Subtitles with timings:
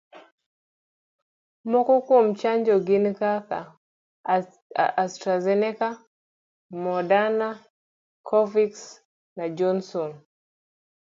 [1.71, 3.59] Moko kuom chanjo gin kaka:
[5.03, 5.87] Astrazeneca,
[6.83, 7.49] Moderna,
[8.29, 8.71] Covix
[9.37, 10.09] na Johnson.